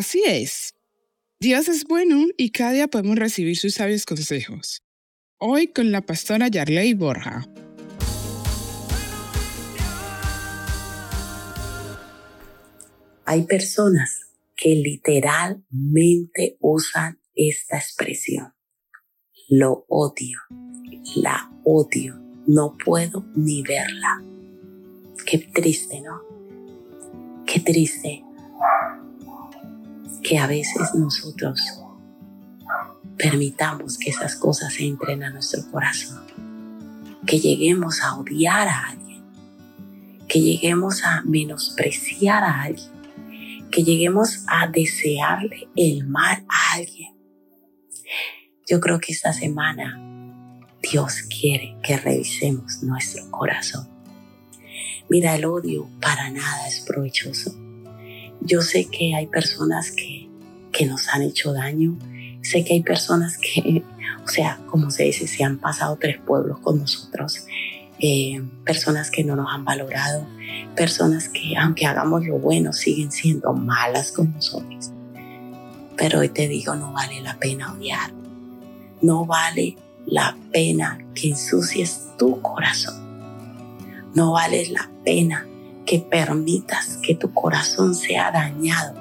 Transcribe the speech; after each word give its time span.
Así 0.00 0.22
es. 0.26 0.74
Dios 1.40 1.68
es 1.68 1.84
bueno 1.84 2.26
y 2.36 2.52
cada 2.52 2.72
día 2.72 2.88
podemos 2.88 3.18
recibir 3.18 3.58
sus 3.58 3.74
sabios 3.74 4.06
consejos. 4.06 4.82
Hoy 5.36 5.68
con 5.68 5.92
la 5.92 6.00
pastora 6.00 6.48
Yarley 6.48 6.94
Borja. 6.94 7.44
Hay 13.24 13.42
personas 13.42 14.30
que 14.56 14.74
literalmente 14.76 16.56
usan 16.60 17.20
esta 17.34 17.76
expresión. 17.76 18.54
Lo 19.48 19.84
odio, 19.88 20.38
la 21.16 21.50
odio, 21.72 22.20
no 22.46 22.76
puedo 22.84 23.24
ni 23.34 23.62
verla. 23.62 24.22
Qué 25.24 25.38
triste, 25.38 26.00
¿no? 26.00 26.20
Qué 27.46 27.60
triste 27.60 28.24
que 30.22 30.38
a 30.38 30.46
veces 30.46 30.94
nosotros 30.94 31.60
permitamos 33.16 33.98
que 33.98 34.10
esas 34.10 34.34
cosas 34.34 34.74
entren 34.80 35.22
a 35.22 35.30
nuestro 35.30 35.62
corazón, 35.70 36.22
que 37.26 37.38
lleguemos 37.38 38.02
a 38.02 38.16
odiar 38.16 38.66
a 38.66 38.88
alguien, 38.88 39.22
que 40.26 40.40
lleguemos 40.40 41.04
a 41.04 41.22
menospreciar 41.22 42.42
a 42.42 42.62
alguien, 42.62 42.90
que 43.70 43.84
lleguemos 43.84 44.44
a 44.48 44.66
desearle 44.66 45.68
el 45.76 46.06
mal 46.06 46.44
a 46.48 46.74
alguien. 46.76 47.14
Yo 48.66 48.80
creo 48.80 48.98
que 48.98 49.12
esta 49.12 49.32
semana 49.32 50.09
Dios 50.82 51.22
quiere 51.22 51.76
que 51.82 51.96
revisemos 51.96 52.82
nuestro 52.82 53.30
corazón. 53.30 53.88
Mira, 55.08 55.34
el 55.34 55.44
odio 55.44 55.88
para 56.00 56.30
nada 56.30 56.68
es 56.68 56.80
provechoso. 56.80 57.54
Yo 58.40 58.62
sé 58.62 58.86
que 58.86 59.14
hay 59.14 59.26
personas 59.26 59.90
que, 59.90 60.28
que 60.72 60.86
nos 60.86 61.08
han 61.08 61.22
hecho 61.22 61.52
daño. 61.52 61.98
Sé 62.42 62.64
que 62.64 62.74
hay 62.74 62.82
personas 62.82 63.36
que, 63.36 63.82
o 64.24 64.28
sea, 64.28 64.60
como 64.66 64.90
se 64.90 65.04
dice, 65.04 65.26
se 65.26 65.44
han 65.44 65.58
pasado 65.58 65.98
tres 66.00 66.18
pueblos 66.24 66.60
con 66.60 66.78
nosotros. 66.78 67.44
Eh, 67.98 68.42
personas 68.64 69.10
que 69.10 69.24
no 69.24 69.36
nos 69.36 69.52
han 69.52 69.64
valorado, 69.66 70.26
personas 70.74 71.28
que 71.28 71.54
aunque 71.58 71.84
hagamos 71.84 72.24
lo 72.24 72.38
bueno 72.38 72.72
siguen 72.72 73.12
siendo 73.12 73.52
malas 73.52 74.12
con 74.12 74.32
nosotros. 74.32 74.90
Pero 75.98 76.20
hoy 76.20 76.30
te 76.30 76.48
digo, 76.48 76.74
no 76.76 76.92
vale 76.92 77.20
la 77.20 77.38
pena 77.38 77.74
odiar. 77.74 78.10
No 79.02 79.26
vale 79.26 79.76
la 80.10 80.36
pena 80.52 80.98
que 81.14 81.28
ensucies 81.28 82.08
tu 82.18 82.42
corazón. 82.42 83.00
No 84.12 84.32
vale 84.32 84.68
la 84.70 84.90
pena 85.04 85.46
que 85.86 86.00
permitas 86.00 86.98
que 87.02 87.14
tu 87.14 87.32
corazón 87.32 87.94
sea 87.94 88.32
dañado 88.32 88.94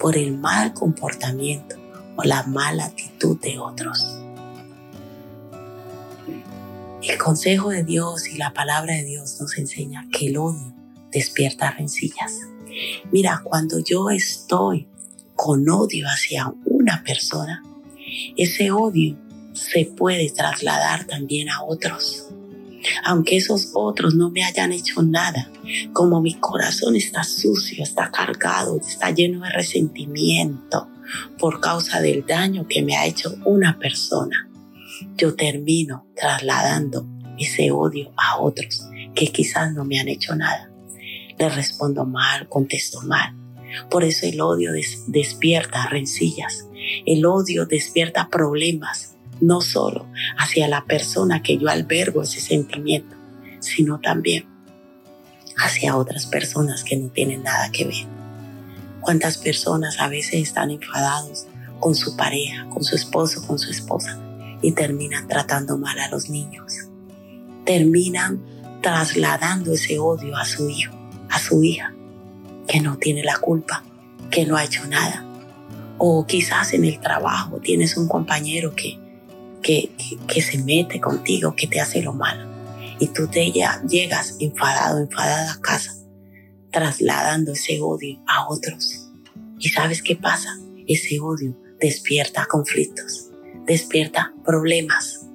por 0.00 0.16
el 0.16 0.36
mal 0.36 0.74
comportamiento 0.74 1.76
o 2.16 2.24
la 2.24 2.42
mala 2.42 2.86
actitud 2.86 3.38
de 3.40 3.58
otros. 3.58 4.18
El 7.02 7.18
consejo 7.18 7.70
de 7.70 7.84
Dios 7.84 8.26
y 8.28 8.36
la 8.36 8.52
palabra 8.52 8.94
de 8.94 9.04
Dios 9.04 9.40
nos 9.40 9.56
enseña 9.58 10.08
que 10.10 10.26
el 10.26 10.36
odio 10.36 10.74
despierta 11.12 11.70
rencillas. 11.70 12.40
Mira, 13.12 13.40
cuando 13.44 13.78
yo 13.78 14.10
estoy 14.10 14.88
con 15.36 15.68
odio 15.68 16.08
hacia 16.08 16.52
una 16.64 17.04
persona, 17.04 17.62
ese 18.36 18.72
odio 18.72 19.16
se 19.56 19.86
puede 19.86 20.30
trasladar 20.30 21.06
también 21.06 21.50
a 21.50 21.62
otros. 21.62 22.28
Aunque 23.04 23.36
esos 23.36 23.70
otros 23.74 24.14
no 24.14 24.30
me 24.30 24.44
hayan 24.44 24.72
hecho 24.72 25.02
nada, 25.02 25.50
como 25.92 26.20
mi 26.20 26.34
corazón 26.34 26.94
está 26.94 27.24
sucio, 27.24 27.82
está 27.82 28.10
cargado, 28.12 28.78
está 28.78 29.10
lleno 29.10 29.40
de 29.40 29.50
resentimiento 29.50 30.88
por 31.38 31.60
causa 31.60 32.00
del 32.00 32.24
daño 32.26 32.66
que 32.68 32.82
me 32.82 32.96
ha 32.96 33.06
hecho 33.06 33.36
una 33.44 33.78
persona, 33.78 34.48
yo 35.16 35.34
termino 35.34 36.06
trasladando 36.14 37.06
ese 37.38 37.70
odio 37.70 38.12
a 38.16 38.38
otros 38.40 38.88
que 39.14 39.28
quizás 39.28 39.72
no 39.72 39.84
me 39.84 39.98
han 39.98 40.08
hecho 40.08 40.34
nada. 40.34 40.70
Le 41.38 41.48
respondo 41.48 42.04
mal, 42.04 42.48
contesto 42.48 43.02
mal. 43.02 43.34
Por 43.90 44.04
eso 44.04 44.26
el 44.26 44.40
odio 44.40 44.72
despierta 45.06 45.86
rencillas. 45.88 46.66
El 47.04 47.26
odio 47.26 47.66
despierta 47.66 48.28
problemas, 48.30 49.15
no 49.40 49.60
solo 49.60 50.06
hacia 50.38 50.68
la 50.68 50.84
persona 50.84 51.42
que 51.42 51.58
yo 51.58 51.68
albergo 51.68 52.22
ese 52.22 52.40
sentimiento, 52.40 53.16
sino 53.60 54.00
también 54.00 54.46
hacia 55.56 55.96
otras 55.96 56.26
personas 56.26 56.84
que 56.84 56.96
no 56.96 57.08
tienen 57.08 57.42
nada 57.42 57.70
que 57.70 57.84
ver. 57.84 58.06
¿Cuántas 59.00 59.38
personas 59.38 60.00
a 60.00 60.08
veces 60.08 60.34
están 60.34 60.70
enfadados 60.70 61.46
con 61.80 61.94
su 61.94 62.16
pareja, 62.16 62.66
con 62.70 62.82
su 62.82 62.96
esposo, 62.96 63.46
con 63.46 63.58
su 63.58 63.70
esposa? 63.70 64.18
y 64.62 64.72
terminan 64.72 65.28
tratando 65.28 65.78
mal 65.78 65.98
a 65.98 66.08
los 66.08 66.28
niños. 66.28 66.88
Terminan 67.64 68.42
trasladando 68.82 69.72
ese 69.72 69.98
odio 69.98 70.36
a 70.36 70.44
su 70.44 70.68
hijo, 70.68 70.94
a 71.30 71.38
su 71.38 71.62
hija, 71.62 71.92
que 72.66 72.80
no 72.80 72.96
tiene 72.96 73.22
la 73.22 73.38
culpa, 73.38 73.84
que 74.30 74.46
no 74.46 74.56
ha 74.56 74.64
hecho 74.64 74.86
nada. 74.86 75.24
O 75.98 76.26
quizás 76.26 76.72
en 76.72 76.84
el 76.84 77.00
trabajo 77.00 77.58
tienes 77.58 77.96
un 77.96 78.08
compañero 78.08 78.74
que, 78.74 78.98
que, 79.62 79.90
se 80.40 80.58
mete 80.58 81.00
contigo, 81.00 81.54
que 81.56 81.66
te 81.66 81.80
hace 81.80 82.02
lo 82.02 82.12
malo. 82.12 82.48
Y 82.98 83.08
tú 83.08 83.26
te 83.28 83.50
ya 83.52 83.82
llegas 83.88 84.36
enfadado, 84.40 85.00
enfadada 85.00 85.52
a 85.52 85.60
casa, 85.60 85.94
trasladando 86.70 87.52
ese 87.52 87.80
odio 87.80 88.22
a 88.26 88.48
otros. 88.48 89.08
¿Y 89.58 89.68
sabes 89.68 90.02
qué 90.02 90.16
pasa? 90.16 90.56
Ese 90.86 91.20
odio 91.20 91.56
despierta 91.80 92.46
conflictos 92.46 93.30
despierta 93.66 94.32
problemas. 94.44 95.26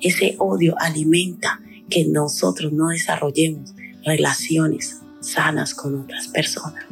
Ese 0.00 0.34
odio 0.38 0.74
alimenta 0.78 1.60
que 1.88 2.04
nosotros 2.04 2.72
no 2.72 2.88
desarrollemos 2.88 3.74
relaciones 4.04 4.98
sanas 5.20 5.74
con 5.74 6.00
otras 6.00 6.28
personas. 6.28 6.84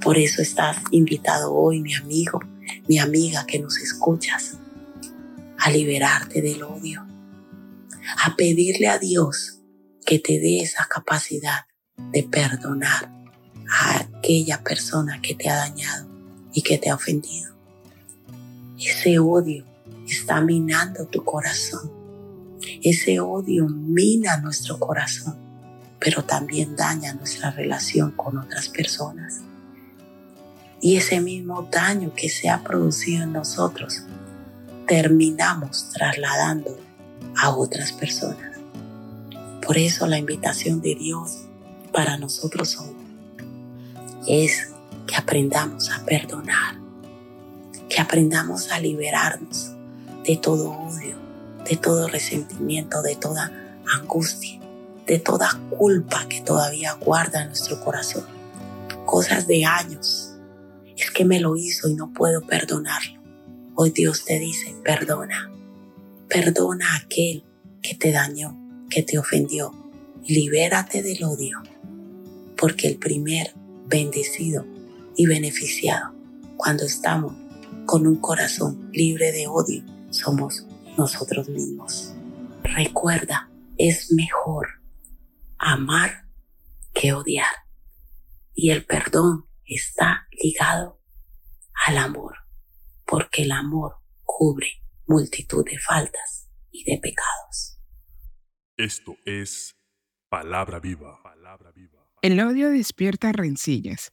Por 0.00 0.16
eso 0.16 0.40
estás 0.40 0.78
invitado 0.92 1.52
hoy, 1.52 1.80
mi 1.80 1.94
amigo, 1.94 2.40
mi 2.88 2.98
amiga 2.98 3.44
que 3.46 3.58
nos 3.58 3.76
escuchas, 3.78 4.56
a 5.60 5.70
liberarte 5.70 6.40
del 6.40 6.62
odio, 6.62 7.06
a 8.24 8.34
pedirle 8.36 8.88
a 8.88 8.98
Dios 8.98 9.60
que 10.04 10.18
te 10.18 10.40
dé 10.40 10.60
esa 10.60 10.86
capacidad 10.86 11.66
de 12.12 12.22
perdonar 12.22 13.12
a 13.70 14.00
aquella 14.00 14.62
persona 14.62 15.20
que 15.20 15.34
te 15.34 15.48
ha 15.48 15.56
dañado 15.56 16.08
y 16.52 16.62
que 16.62 16.78
te 16.78 16.90
ha 16.90 16.94
ofendido. 16.94 17.54
Ese 18.78 19.18
odio 19.18 19.64
está 20.08 20.40
minando 20.40 21.06
tu 21.06 21.22
corazón. 21.24 21.92
Ese 22.82 23.20
odio 23.20 23.68
mina 23.68 24.38
nuestro 24.38 24.78
corazón, 24.78 25.36
pero 25.98 26.24
también 26.24 26.74
daña 26.76 27.12
nuestra 27.12 27.50
relación 27.50 28.12
con 28.12 28.38
otras 28.38 28.68
personas. 28.68 29.42
Y 30.80 30.96
ese 30.96 31.20
mismo 31.20 31.68
daño 31.70 32.14
que 32.14 32.30
se 32.30 32.48
ha 32.48 32.64
producido 32.64 33.24
en 33.24 33.32
nosotros, 33.32 34.02
terminamos 34.90 35.90
trasladando 35.92 36.76
a 37.40 37.50
otras 37.50 37.92
personas. 37.92 38.58
Por 39.64 39.78
eso 39.78 40.08
la 40.08 40.18
invitación 40.18 40.80
de 40.80 40.96
Dios 40.96 41.42
para 41.92 42.18
nosotros 42.18 42.76
hoy 42.76 42.96
es 44.26 44.72
que 45.06 45.14
aprendamos 45.14 45.92
a 45.92 46.04
perdonar, 46.04 46.74
que 47.88 48.00
aprendamos 48.00 48.72
a 48.72 48.80
liberarnos 48.80 49.70
de 50.24 50.36
todo 50.36 50.72
odio, 50.72 51.14
de 51.64 51.76
todo 51.76 52.08
resentimiento, 52.08 53.00
de 53.00 53.14
toda 53.14 53.52
angustia, 53.96 54.58
de 55.06 55.20
toda 55.20 55.50
culpa 55.78 56.26
que 56.28 56.40
todavía 56.40 56.94
guarda 56.94 57.42
en 57.42 57.48
nuestro 57.50 57.80
corazón. 57.84 58.24
Cosas 59.06 59.46
de 59.46 59.64
años. 59.64 60.32
Es 60.96 61.12
que 61.12 61.24
me 61.24 61.38
lo 61.38 61.56
hizo 61.56 61.88
y 61.88 61.94
no 61.94 62.12
puedo 62.12 62.42
perdonarlo. 62.42 63.19
Hoy 63.82 63.92
Dios 63.92 64.26
te 64.26 64.38
dice, 64.38 64.76
perdona. 64.84 65.50
Perdona 66.28 66.92
a 66.92 66.96
aquel 66.96 67.46
que 67.80 67.94
te 67.94 68.12
dañó, 68.12 68.54
que 68.90 69.02
te 69.02 69.16
ofendió. 69.16 69.72
Libérate 70.22 71.02
del 71.02 71.24
odio. 71.24 71.62
Porque 72.58 72.88
el 72.88 72.98
primer 72.98 73.54
bendecido 73.86 74.66
y 75.16 75.24
beneficiado 75.24 76.14
cuando 76.58 76.84
estamos 76.84 77.32
con 77.86 78.06
un 78.06 78.16
corazón 78.16 78.90
libre 78.92 79.32
de 79.32 79.46
odio 79.46 79.82
somos 80.10 80.66
nosotros 80.98 81.48
mismos. 81.48 82.12
Recuerda, 82.62 83.48
es 83.78 84.12
mejor 84.12 84.82
amar 85.56 86.26
que 86.92 87.14
odiar. 87.14 87.64
Y 88.54 88.72
el 88.72 88.84
perdón 88.84 89.48
está 89.64 90.28
ligado 90.32 91.00
al 91.86 91.96
amor, 91.96 92.34
porque 93.10 93.42
el 93.42 93.50
amor 93.50 93.96
cubre 94.24 94.68
multitud 95.06 95.64
de 95.64 95.76
faltas 95.78 96.48
y 96.70 96.84
de 96.84 96.98
pecados. 96.98 97.80
Esto 98.76 99.16
es 99.26 99.74
palabra 100.28 100.78
viva. 100.78 101.20
El 102.22 102.38
odio 102.38 102.70
despierta 102.70 103.32
rencillas, 103.32 104.12